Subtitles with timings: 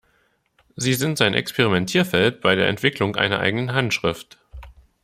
[0.75, 4.39] Sie sind sein Experimentierfeld bei der Entwicklung einer eigenen Handschrift.